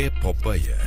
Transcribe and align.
Epopeia. 0.00 0.78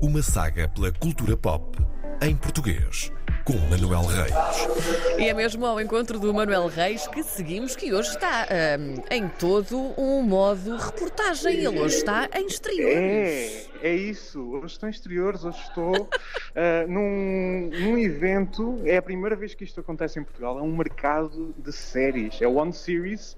Uma 0.00 0.22
saga 0.22 0.70
pela 0.70 0.90
cultura 0.90 1.36
pop 1.36 1.76
em 2.22 2.34
português, 2.34 3.12
com 3.44 3.52
Manuel 3.68 4.06
Reis. 4.06 5.18
E 5.18 5.28
é 5.28 5.34
mesmo 5.34 5.66
ao 5.66 5.78
encontro 5.78 6.18
do 6.18 6.32
Manuel 6.32 6.66
Reis 6.66 7.06
que 7.08 7.22
seguimos, 7.22 7.76
que 7.76 7.92
hoje 7.92 8.08
está 8.08 8.48
hum, 8.80 9.02
em 9.10 9.28
todo 9.28 9.92
um 10.00 10.22
modo 10.22 10.78
reportagem. 10.78 11.58
Ele 11.58 11.78
hoje 11.78 11.96
está 11.96 12.26
em 12.34 12.46
exteriores. 12.46 13.68
É, 13.82 13.90
é 13.90 13.94
isso. 13.94 14.40
Hoje 14.40 14.72
estou 14.72 14.88
em 14.88 14.92
exteriores, 14.92 15.44
hoje 15.44 15.58
estou 15.68 16.08
ah, 16.56 16.86
num, 16.88 17.68
num 17.70 17.98
evento. 17.98 18.80
É 18.86 18.96
a 18.96 19.02
primeira 19.02 19.36
vez 19.36 19.54
que 19.54 19.64
isto 19.64 19.78
acontece 19.78 20.18
em 20.18 20.24
Portugal. 20.24 20.58
É 20.58 20.62
um 20.62 20.74
mercado 20.74 21.54
de 21.58 21.70
séries. 21.70 22.40
É 22.40 22.48
o 22.48 22.54
One 22.54 22.72
Series. 22.72 23.36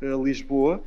Lisboa, 0.00 0.82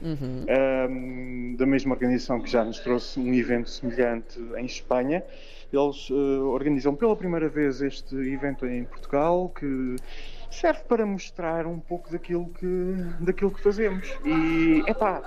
ahm, 0.47 1.55
da 1.55 1.65
mesma 1.65 1.93
organização 1.95 2.39
que 2.39 2.49
já 2.49 2.63
nos 2.63 2.79
trouxe 2.79 3.19
um 3.19 3.33
evento 3.33 3.69
semelhante 3.69 4.39
em 4.57 4.65
Espanha. 4.65 5.23
Eles 5.71 6.09
eh, 6.11 6.13
organizam 6.13 6.95
pela 6.95 7.15
primeira 7.15 7.47
vez 7.47 7.81
este 7.81 8.15
evento 8.15 8.65
em 8.65 8.83
Portugal 8.83 9.49
que 9.49 9.95
serve 10.49 10.81
para 10.87 11.05
mostrar 11.05 11.65
um 11.67 11.79
pouco 11.79 12.11
daquilo 12.11 12.49
que, 12.49 12.95
daquilo 13.19 13.51
que 13.51 13.61
fazemos. 13.61 14.07
E 14.25 14.83
epá, 14.87 15.21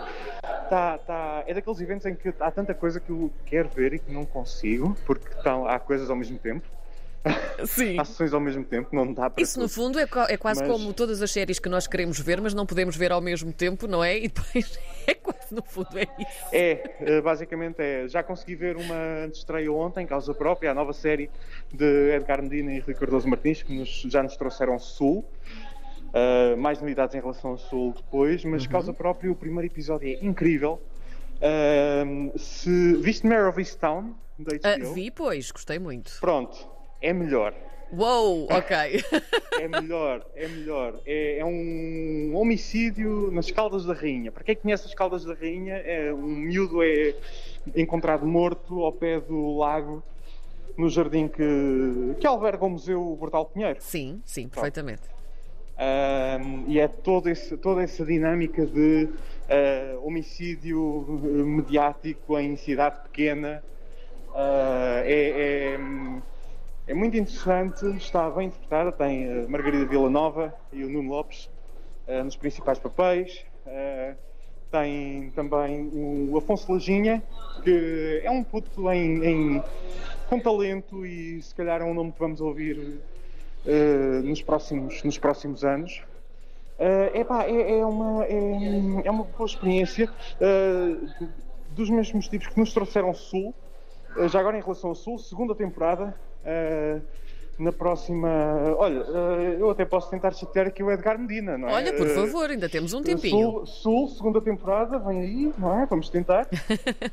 tá, 0.68 0.98
tá, 0.98 1.44
é 1.46 1.54
daqueles 1.54 1.80
eventos 1.80 2.06
em 2.06 2.14
que 2.14 2.32
há 2.40 2.50
tanta 2.50 2.74
coisa 2.74 2.98
que 2.98 3.10
eu 3.10 3.32
quero 3.46 3.68
ver 3.68 3.94
e 3.94 3.98
que 3.98 4.12
não 4.12 4.24
consigo, 4.24 4.96
porque 5.06 5.28
estão, 5.28 5.66
há 5.66 5.78
coisas 5.78 6.10
ao 6.10 6.16
mesmo 6.16 6.38
tempo, 6.38 6.66
Sim. 7.66 7.98
há 7.98 8.04
sessões 8.04 8.32
ao 8.34 8.40
mesmo 8.40 8.64
tempo, 8.64 8.88
não 8.94 9.12
dá 9.12 9.30
para. 9.30 9.40
Isso, 9.42 9.58
no 9.60 9.68
tudo. 9.68 9.74
fundo, 9.74 9.98
é, 10.00 10.02
é 10.28 10.36
quase 10.36 10.60
Mas- 10.60 10.70
como 10.72 10.92
todas 10.92 11.22
as 11.22 11.30
séries 11.30 11.58
que 11.60 11.68
nós 11.68 11.86
queremos 11.86 12.18
ver, 12.18 12.40
mas 12.40 12.52
não 12.54 12.66
podemos 12.66 12.96
ver 12.96 13.12
ao 13.12 13.20
mesmo 13.20 13.52
tempo, 13.52 13.86
não 13.86 14.02
é? 14.02 14.18
E 14.18 14.28
depois 14.28 14.78
é 15.06 15.14
quase, 15.14 15.54
no 15.54 15.62
fundo, 15.62 15.96
é 15.96 16.02
isso. 16.18 16.48
É, 16.52 16.96
eh, 17.00 17.20
basicamente 17.20 17.76
é. 17.80 18.08
Já 18.08 18.22
consegui 18.22 18.56
ver 18.56 18.76
uma 18.76 19.28
estreia 19.32 19.72
ontem, 19.72 20.04
Causa 20.06 20.34
Própria, 20.34 20.72
a 20.72 20.74
nova 20.74 20.92
série 20.92 21.30
de 21.72 22.10
Edgar 22.16 22.42
Medina 22.42 22.72
e 22.74 22.80
Rui 22.80 22.94
Cardoso 22.94 23.28
Martins, 23.28 23.62
que 23.62 23.72
nos- 23.72 24.02
já 24.08 24.22
nos 24.22 24.36
trouxeram 24.36 24.78
Sul. 24.78 25.24
Uh, 26.14 26.56
mais 26.58 26.78
novidades 26.78 27.14
em 27.14 27.20
relação 27.20 27.52
ao 27.52 27.58
Sul 27.58 27.94
depois, 27.96 28.44
mas 28.44 28.66
Causa 28.66 28.92
Própria, 28.92 29.32
o 29.32 29.34
primeiro 29.34 29.66
episódio 29.72 30.08
é 30.08 30.18
incrível. 30.22 30.78
Uh, 31.38 32.38
se 32.38 32.94
viste 32.96 33.26
Mare 33.26 33.44
of 33.48 33.58
Easttown, 33.58 34.14
da 34.38 34.56
Ah, 34.62 34.76
HBO? 34.78 34.92
vi, 34.92 35.10
pois, 35.10 35.50
gostei 35.50 35.78
muito. 35.78 36.12
Pronto, 36.20 36.68
é 37.02 37.12
melhor. 37.12 37.54
Uou, 37.92 38.46
ok. 38.50 38.76
É 39.60 39.68
melhor, 39.68 40.24
é 40.34 40.48
melhor. 40.48 40.98
É, 41.04 41.38
é 41.38 41.44
um 41.44 42.32
homicídio 42.34 43.30
nas 43.30 43.50
Caldas 43.50 43.84
da 43.84 43.92
Rainha. 43.92 44.32
Para 44.32 44.42
quem 44.42 44.56
conhece 44.56 44.86
as 44.86 44.94
Caldas 44.94 45.24
da 45.26 45.34
Rainha, 45.34 45.74
é, 45.76 46.12
um 46.12 46.22
miúdo 46.26 46.82
é 46.82 47.14
encontrado 47.76 48.26
morto 48.26 48.82
ao 48.82 48.90
pé 48.92 49.20
do 49.20 49.58
lago, 49.58 50.02
no 50.76 50.88
jardim 50.88 51.28
que, 51.28 52.16
que 52.18 52.26
alberga 52.26 52.64
o 52.64 52.70
Museu 52.70 53.14
Bordal 53.20 53.44
Pinheiro. 53.44 53.76
sim, 53.80 54.22
sim, 54.24 54.48
perfeitamente. 54.48 55.02
Ahm, 55.78 56.64
e 56.66 56.80
é 56.80 56.88
todo 56.88 57.28
esse- 57.28 57.56
toda 57.58 57.82
essa 57.82 58.04
dinâmica 58.04 58.64
de 58.66 59.08
ah, 59.50 59.98
homicídio 60.02 61.20
eh, 61.24 61.26
mediático 61.44 62.38
em 62.38 62.56
cidade 62.56 63.00
pequena. 63.02 63.62
Ah, 64.34 65.02
é, 65.04 65.74
é- 65.74 65.78
é 66.86 66.94
muito 66.94 67.16
interessante, 67.16 67.86
está 67.96 68.28
bem 68.30 68.48
interpretada. 68.48 68.92
Tem 68.92 69.44
a 69.44 69.48
Margarida 69.48 69.86
Villanova 69.86 70.54
e 70.72 70.84
o 70.84 70.88
Nuno 70.90 71.10
Lopes 71.10 71.48
ah, 72.08 72.22
nos 72.24 72.36
principais 72.36 72.78
papéis. 72.78 73.44
Ah, 73.66 74.14
tem 74.70 75.30
também 75.32 75.90
o 75.92 76.36
Afonso 76.38 76.72
Lajinha, 76.72 77.22
que 77.62 78.20
é 78.24 78.30
um 78.30 78.42
puto 78.42 78.90
em, 78.90 79.22
em- 79.24 79.62
com 80.30 80.40
talento 80.40 81.04
e 81.04 81.42
se 81.42 81.54
calhar 81.54 81.82
é 81.82 81.84
um 81.84 81.92
nome 81.92 82.10
que 82.12 82.18
vamos 82.18 82.40
ouvir 82.40 82.98
eh, 83.66 84.20
nos, 84.24 84.40
próximos, 84.40 85.02
nos 85.04 85.18
próximos 85.18 85.62
anos. 85.62 86.02
Eh, 86.78 87.20
epá, 87.20 87.44
é, 87.44 87.80
é, 87.80 87.84
uma, 87.84 88.24
é, 88.24 89.02
é 89.04 89.10
uma 89.10 89.24
boa 89.24 89.46
experiência 89.46 90.08
eh, 90.40 91.26
dos 91.72 91.90
mesmos 91.90 92.26
tipos 92.28 92.48
que 92.48 92.58
nos 92.58 92.72
trouxeram 92.72 93.12
Sul. 93.12 93.54
Eh, 94.16 94.26
já 94.28 94.40
agora 94.40 94.56
em 94.56 94.62
relação 94.62 94.88
ao 94.88 94.96
Sul, 94.96 95.18
segunda 95.18 95.54
temporada. 95.54 96.14
Eh, 96.44 97.00
na 97.58 97.72
próxima. 97.72 98.28
Olha, 98.76 98.98
eh, 99.00 99.56
eu 99.60 99.70
até 99.70 99.84
posso 99.84 100.10
tentar 100.10 100.32
chatear 100.32 100.66
aqui 100.66 100.82
o 100.82 100.90
Edgar 100.90 101.18
Medina, 101.18 101.56
não 101.58 101.68
é? 101.68 101.72
Olha, 101.74 101.92
por 101.92 102.06
Eh, 102.06 102.14
favor, 102.14 102.50
ainda 102.50 102.68
temos 102.68 102.92
um 102.92 103.02
tempinho. 103.02 103.64
Sul, 103.64 103.66
Sul, 103.66 104.08
segunda 104.08 104.40
temporada, 104.40 104.98
vem 104.98 105.20
aí, 105.20 105.52
não 105.58 105.82
é? 105.82 105.86
Vamos 105.86 106.08
tentar. 106.08 106.48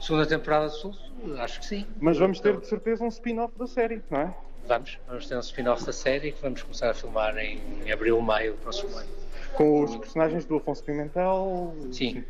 Segunda 0.00 0.26
temporada 0.26 0.66
de 0.68 0.74
Sul, 0.76 0.94
acho 1.38 1.60
que 1.60 1.66
sim. 1.66 1.86
Mas 2.00 2.18
vamos 2.18 2.40
ter 2.40 2.56
de 2.58 2.66
certeza 2.66 3.02
um 3.04 3.08
spin-off 3.08 3.56
da 3.58 3.66
série, 3.66 4.02
não 4.10 4.20
é? 4.20 4.34
Vamos, 4.66 4.98
vamos 5.06 5.26
ter 5.28 5.36
um 5.36 5.40
spin-off 5.40 5.84
da 5.86 5.92
série 5.92 6.32
que 6.32 6.42
vamos 6.42 6.62
começar 6.62 6.90
a 6.90 6.94
filmar 6.94 7.36
em 7.38 7.60
abril, 7.92 8.20
maio 8.20 8.52
do 8.52 8.58
próximo 8.58 8.96
ano. 8.96 9.08
Com 9.54 9.84
os 9.84 9.96
personagens 9.96 10.44
do 10.44 10.56
Afonso 10.56 10.82
Pimentel. 10.84 11.74
Sim, 11.92 12.24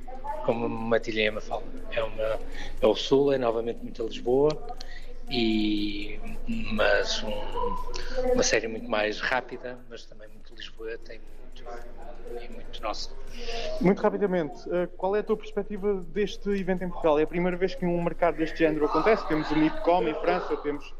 como 0.44 0.68
Matilha 0.68 1.22
e 1.22 1.30
Mafalda. 1.30 1.64
É, 1.90 2.02
uma, 2.02 2.38
é 2.80 2.86
o 2.86 2.94
Sul, 2.94 3.32
é 3.32 3.38
novamente 3.38 3.78
muito 3.82 4.02
a 4.02 4.06
Lisboa, 4.06 4.50
e, 5.30 6.20
mas 6.72 7.22
um- 7.22 8.32
uma 8.32 8.42
série 8.42 8.68
muito 8.68 8.88
mais 8.88 9.20
rápida, 9.20 9.78
mas 9.88 10.04
também 10.06 10.28
muito 10.28 10.54
Lisboeta 10.54 11.14
e 11.14 11.20
muito, 11.20 12.52
muito 12.54 12.82
nossa. 12.82 13.10
Muito 13.80 14.00
rapidamente, 14.00 14.54
eh, 14.70 14.86
qual 14.96 15.14
é 15.16 15.20
a 15.20 15.22
tua 15.22 15.36
perspectiva 15.36 15.94
deste 16.08 16.48
evento 16.50 16.82
em 16.84 16.88
Portugal? 16.88 17.18
É 17.18 17.22
a 17.22 17.26
primeira 17.26 17.56
vez 17.56 17.74
que 17.74 17.84
um 17.84 18.02
mercado 18.02 18.36
deste 18.36 18.58
género 18.58 18.86
acontece. 18.86 19.26
Temos 19.26 19.50
o 19.50 19.56
MIPCOM 19.56 20.08
em 20.08 20.14
França, 20.14 20.56
temos 20.58 20.94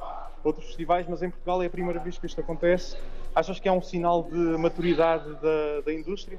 outros 0.45 0.67
festivais, 0.67 1.07
mas 1.09 1.23
em 1.23 1.31
Portugal 1.31 1.63
é 1.63 1.67
a 1.67 1.71
primeira 1.71 2.01
vez 2.01 2.19
que 2.19 2.27
isto 2.27 2.41
acontece. 2.41 2.97
Achas 3.35 3.59
que 3.61 3.69
é 3.69 3.73
um 3.73 3.83
sinal 3.83 4.23
de 4.25 4.37
maturidade 4.37 5.35
da, 5.41 5.81
da 5.85 5.93
indústria? 5.93 6.39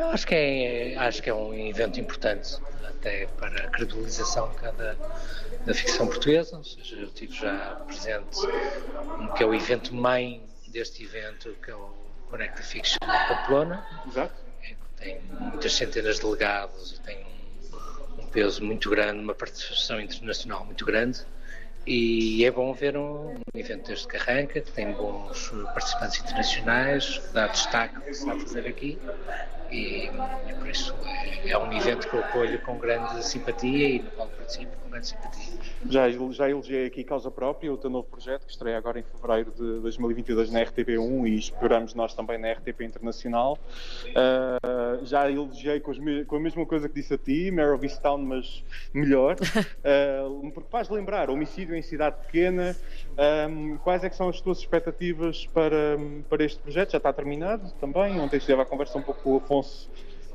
Eu 0.00 0.06
acho 0.06 0.26
que 0.26 0.34
é, 0.34 0.96
acho 0.96 1.22
que 1.22 1.28
é 1.28 1.34
um 1.34 1.52
evento 1.52 2.00
importante 2.00 2.56
até 2.88 3.26
para 3.26 3.66
a 3.66 3.68
credibilização 3.68 4.50
cá 4.54 4.70
da, 4.70 5.74
ficção 5.74 6.06
portuguesa, 6.06 6.56
ou 6.56 6.64
seja, 6.64 6.96
eu 6.96 7.10
tive 7.10 7.34
já 7.34 7.82
presente 7.86 8.38
um 9.18 9.28
que 9.34 9.42
é 9.42 9.46
o 9.46 9.54
evento 9.54 9.94
mãe 9.94 10.42
deste 10.68 11.04
evento, 11.04 11.54
que 11.62 11.70
é 11.70 11.74
o 11.74 11.94
Connected 12.30 12.66
Fiction 12.66 12.96
de 13.02 13.28
Pamplona, 13.28 13.86
Exato. 14.08 14.34
é 14.62 14.74
tem 14.96 15.20
muitas 15.38 15.74
centenas 15.74 16.16
de 16.16 16.22
delegados 16.22 16.92
e 16.92 17.00
tem 17.02 17.26
um, 18.18 18.22
um 18.22 18.26
peso 18.28 18.64
muito 18.64 18.88
grande, 18.88 19.22
uma 19.22 19.34
participação 19.34 20.00
internacional 20.00 20.64
muito 20.64 20.86
grande. 20.86 21.20
E 21.86 22.44
é 22.44 22.50
bom 22.50 22.72
ver 22.72 22.96
um, 22.96 23.34
evento 23.54 23.88
deste 23.88 24.08
que 24.08 24.16
arranca, 24.16 24.60
que 24.60 24.72
tem 24.72 24.92
bons 24.92 25.50
participantes 25.74 26.20
internacionais, 26.20 27.18
que 27.18 27.32
dá 27.34 27.46
destaque 27.48 27.96
ao 27.96 28.02
que 28.02 28.14
se 28.14 28.20
está 28.20 28.32
a 28.32 28.38
fazer 28.38 28.66
aqui. 28.66 28.98
E, 29.70 30.06
e 30.06 30.54
por 30.58 30.68
isso 30.68 30.94
é, 31.04 31.50
é 31.50 31.58
um 31.58 31.72
evento 31.72 32.08
que 32.08 32.14
eu 32.14 32.20
acolho 32.20 32.60
com 32.62 32.76
grande 32.78 33.24
simpatia 33.24 33.88
e 33.88 33.98
no 34.02 34.10
qual 34.10 34.28
participo 34.28 34.76
com 34.82 34.90
grande 34.90 35.08
simpatia. 35.08 35.60
Já, 35.88 36.10
já 36.32 36.50
elogiei 36.50 36.86
aqui 36.86 37.04
Causa 37.04 37.30
Própria, 37.30 37.72
o 37.72 37.76
teu 37.76 37.88
novo 37.88 38.06
projeto, 38.08 38.44
que 38.44 38.50
estreia 38.52 38.76
agora 38.76 38.98
em 38.98 39.02
fevereiro 39.02 39.50
de 39.52 39.80
2022 39.80 40.50
na 40.50 40.60
RTP1 40.60 41.26
e 41.28 41.38
esperamos 41.38 41.94
nós 41.94 42.14
também 42.14 42.38
na 42.38 42.50
RTP 42.52 42.82
Internacional. 42.82 43.58
Ah, 44.14 44.98
já 45.02 45.30
elogiei 45.30 45.80
com, 45.80 45.92
me- 45.92 46.24
com 46.24 46.36
a 46.36 46.40
mesma 46.40 46.66
coisa 46.66 46.88
que 46.88 46.94
disse 46.96 47.14
a 47.14 47.18
ti, 47.18 47.50
Mare 47.50 47.70
of 47.70 47.84
Easttown, 47.84 48.18
mas 48.18 48.64
melhor, 48.92 49.36
Ah, 49.84 50.28
porque 50.52 50.68
faz 50.70 50.88
lembrar 50.88 51.30
homicídio 51.30 51.74
em 51.74 51.82
cidade 51.82 52.16
pequena. 52.26 52.76
Ah, 53.16 53.48
quais 53.82 54.04
é 54.04 54.10
que 54.10 54.16
são 54.16 54.28
as 54.28 54.40
tuas 54.40 54.58
expectativas 54.58 55.46
para, 55.46 55.96
para 56.28 56.44
este 56.44 56.58
projeto? 56.60 56.90
Já 56.92 56.98
está 56.98 57.12
terminado 57.12 57.70
também? 57.80 58.18
Ontem 58.20 58.36
esteve 58.36 58.60
a 58.60 58.64
conversa 58.64 58.98
um 58.98 59.02
pouco 59.02 59.20
com 59.22 59.34
o 59.34 59.36
Afonso 59.38 59.59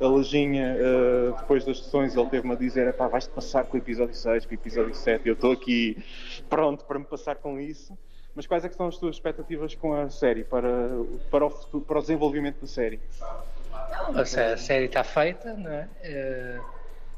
a 0.02 0.08
Lajinha, 0.08 0.76
eh, 0.78 1.34
depois 1.40 1.64
das 1.66 1.80
sessões, 1.80 2.16
ele 2.16 2.30
teve-me 2.30 2.54
a 2.54 2.58
dizer: 2.58 2.94
pá, 2.94 3.08
vais-te 3.08 3.30
passar 3.32 3.64
com 3.66 3.78
o 3.78 3.80
episódio 3.80 4.14
6, 4.16 4.46
com 4.46 4.52
o 4.52 4.56
episódio 4.56 4.94
7, 4.94 5.26
e 5.26 5.30
eu 5.30 5.34
estou 5.34 5.52
aqui 5.52 6.04
pronto 6.50 6.84
para 6.86 7.00
me 7.00 7.06
passar 7.06 7.36
com 7.36 7.60
isso. 7.60 7.98
Mas 8.36 8.46
quais 8.46 8.66
é 8.66 8.70
que 8.70 8.76
são 8.76 8.88
as 8.88 8.98
tuas 8.98 9.16
expectativas 9.16 9.74
com 9.76 9.94
a 9.94 10.10
série, 10.10 10.44
para, 10.44 10.68
para, 11.32 11.46
o, 11.46 11.50
futuro- 11.50 11.86
para 11.86 12.00
o 12.00 12.02
desenvolvimento 12.02 12.60
da 12.60 12.68
série? 12.68 13.00
Sé- 14.26 14.54
a 14.54 14.58
série 14.58 14.86
está 14.86 15.04
feita, 15.06 15.54
não 15.54 15.72
é? 15.72 15.88
Eh, 16.04 16.60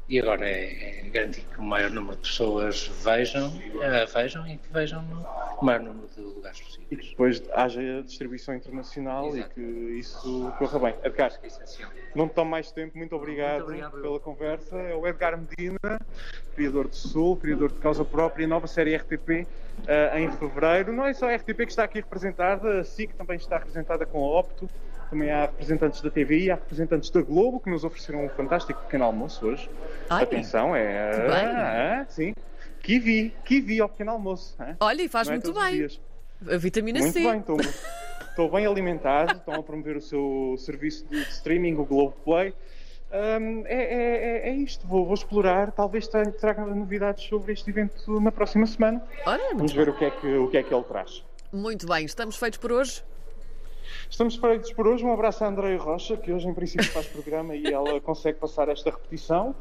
e 0.08 0.18
agora 0.18 0.48
é, 0.48 1.00
é 1.06 1.10
garantir 1.10 1.42
que 1.42 1.58
o 1.58 1.62
maior 1.62 1.90
número 1.90 2.16
de 2.16 2.22
pessoas 2.22 2.86
vejam, 3.04 3.52
eh, 3.82 4.06
vejam 4.06 4.46
e 4.48 4.56
que 4.56 4.72
vejam 4.72 5.02
no 5.02 5.26
maior 5.62 5.80
número 5.82 6.08
de 6.16 6.20
lugares 6.22 6.58
E 6.58 6.62
que 6.62 6.96
possíveis. 6.96 7.10
depois 7.10 7.42
haja 7.52 8.02
distribuição 8.02 8.54
internacional 8.54 9.26
Exato. 9.28 9.50
e 9.50 9.54
que 9.54 9.60
isso 9.98 10.52
corra 10.58 10.78
bem. 10.78 10.94
Edgar, 11.04 11.32
É 11.42 11.48
não 12.14 12.26
te 12.26 12.34
tomo 12.34 12.50
mais 12.50 12.70
tempo, 12.72 12.96
muito 12.96 13.14
obrigado, 13.14 13.66
Muito 13.66 13.84
obrigado, 13.84 14.00
pela 14.00 14.20
conversa. 14.20 14.76
É 14.78 14.94
o 14.94 15.06
Edgar 15.06 15.36
Medina, 15.38 16.00
criador 16.54 16.88
de 16.88 16.96
Sul, 16.96 17.36
criador 17.36 17.70
de 17.70 17.78
Causa 17.78 18.04
Própria, 18.04 18.46
nova 18.48 18.66
série 18.66 18.96
RTP 18.96 19.46
eh, 19.86 20.20
em 20.20 20.30
fevereiro. 20.32 20.90
Não 20.90 21.04
é 21.04 21.12
só 21.12 21.28
a 21.28 21.34
RTP 21.34 21.56
que 21.58 21.62
está 21.64 21.84
aqui 21.84 21.98
representada, 21.98 22.80
a 22.80 22.84
SIC 22.84 23.14
também 23.14 23.36
está 23.36 23.58
representada 23.58 24.06
com 24.06 24.24
a 24.24 24.40
Opto. 24.40 24.68
Também 25.10 25.30
há 25.30 25.42
representantes 25.42 26.00
da 26.02 26.10
TVI, 26.10 26.50
há 26.50 26.54
representantes 26.56 27.08
da 27.10 27.22
Globo 27.22 27.60
que 27.60 27.70
nos 27.70 27.82
ofereceram 27.82 28.24
um 28.26 28.28
fantástico 28.28 28.80
pequeno 28.82 29.04
almoço 29.04 29.46
hoje. 29.46 29.70
Ai. 30.10 30.24
Atenção, 30.24 30.76
é. 30.76 31.10
Que. 31.12 31.32
Ah, 31.32 32.00
ah, 32.02 32.06
sim. 32.10 32.34
Kiwi, 32.82 33.34
kiwi 33.44 33.80
ao 33.80 33.88
pequeno 33.88 34.12
almoço. 34.12 34.54
ah. 34.58 34.74
Olha, 34.80 35.02
e 35.02 35.08
faz 35.08 35.28
é 35.28 35.32
muito 35.32 35.52
bem. 35.52 35.88
A 36.52 36.56
vitamina 36.56 37.00
Muito 37.00 37.12
C. 37.14 37.20
bem, 37.20 37.40
estou, 37.40 37.56
estou 37.60 38.50
bem 38.50 38.64
alimentado, 38.66 39.32
estão 39.38 39.54
a 39.54 39.62
promover 39.62 39.96
o 39.96 40.00
seu 40.00 40.54
serviço 40.58 41.04
de 41.08 41.18
streaming, 41.22 41.74
o 41.74 41.84
Globoplay. 41.84 42.54
Hum, 43.10 43.62
é, 43.66 43.74
é, 43.74 44.48
é- 44.48 44.48
é 44.50 44.54
isto, 44.54 44.86
vou, 44.86 45.04
vou 45.06 45.14
explorar, 45.14 45.72
talvez 45.72 46.06
tra- 46.06 46.30
traga 46.30 46.64
novidades 46.66 47.24
sobre 47.24 47.54
este 47.54 47.70
evento 47.70 48.20
na 48.20 48.30
próxima 48.30 48.66
semana. 48.66 49.02
Ora, 49.26 49.42
Vamos 49.54 49.72
muito, 49.72 49.74
ver 49.74 49.88
o 49.88 49.94
que 49.96 50.04
é 50.04 50.10
que, 50.10 50.26
o 50.36 50.48
que, 50.48 50.58
é 50.58 50.62
que 50.62 50.72
ele 50.72 50.84
traz. 50.84 51.24
muito 51.52 51.86
bem. 51.86 52.04
Estamos 52.04 52.36
feitos 52.36 52.58
por 52.58 52.70
hoje? 52.70 53.02
Estamos 54.08 54.36
feitos 54.36 54.72
por 54.72 54.86
hoje. 54.86 55.04
Um 55.04 55.12
abraço 55.12 55.44
à 55.44 55.48
Andreia 55.48 55.78
Rocha, 55.78 56.16
que 56.16 56.32
hoje 56.32 56.48
em 56.48 56.54
princípio 56.54 56.88
faz 56.88 57.06
programa 57.06 57.54
e 57.54 57.66
ela 57.66 58.00
consegue 58.02 58.38
passar 58.38 58.68
esta 58.68 58.90
repetição. 58.90 59.54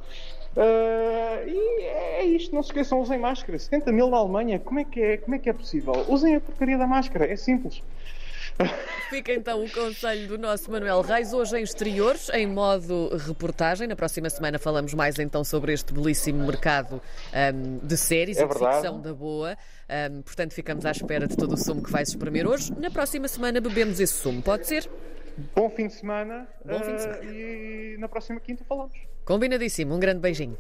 Ah, 0.56 1.44
e 1.46 1.84
é 1.84 2.26
isto, 2.26 2.54
não 2.56 2.64
se 2.64 2.70
esqueçam, 2.70 3.00
usem 3.00 3.20
máscara. 3.20 3.58
70 3.60 3.92
mil 3.92 4.10
na 4.10 4.18
Alemanha, 4.18 4.60
como 4.60 4.80
é, 4.80 4.84
que 4.84 5.00
é, 5.00 5.18
como 5.18 5.36
é 5.36 5.40
que 5.40 5.50
é 5.50 5.54
possível? 5.54 5.94
Usem 6.08 6.36
a 6.36 6.42
porcaria 6.42 6.78
da 6.78 6.88
máscara, 6.88 7.32
é 7.32 7.36
simples. 7.36 7.84
Fica 9.10 9.32
então 9.34 9.64
o 9.64 9.72
conselho 9.72 10.28
do 10.28 10.38
nosso 10.38 10.70
Manuel 10.70 11.02
Reis, 11.02 11.32
hoje 11.32 11.58
em 11.58 11.64
exteriores, 11.64 12.30
em 12.30 12.46
modo 12.46 13.10
reportagem. 13.16 13.88
Na 13.88 13.96
próxima 13.96 14.30
semana 14.30 14.60
falamos 14.60 14.94
mais 14.94 15.18
então 15.18 15.44
sobre 15.44 15.74
este 15.74 15.94
belíssimo 15.94 16.46
mercado 16.46 17.02
ahm, 17.34 17.80
de 17.82 17.96
séries 17.96 18.38
É 18.38 18.46
verdade. 18.46 18.76
ficção 18.76 19.00
da 19.00 19.14
boa. 19.14 19.58
Ahm, 19.88 20.22
portanto, 20.24 20.54
ficamos 20.54 20.86
à 20.86 20.92
espera 20.92 21.28
de 21.28 21.38
todo 21.38 21.54
o 21.54 21.58
sumo 21.58 21.82
que 21.82 21.92
vais 21.92 22.10
espremer 22.10 22.46
hoje. 22.46 22.74
Na 22.78 22.92
próxima 22.92 23.28
semana 23.28 23.62
bebemos 23.62 24.00
esse 24.00 24.14
sumo, 24.14 24.42
pode 24.42 24.68
ser? 24.68 24.90
Bom 25.56 25.70
fim 25.70 25.88
de 25.88 25.94
semana. 25.94 26.48
Bom 26.66 26.80
fim 26.80 26.96
de 26.96 26.96
ah, 26.96 27.00
semana. 27.00 27.24
E 27.26 27.96
na 28.00 28.10
próxima 28.10 28.40
quinta 28.40 28.66
falamos. 28.66 28.98
Combinadíssimo. 29.24 29.96
Um 29.96 30.00
grande 30.00 30.20
beijinho. 30.20 30.58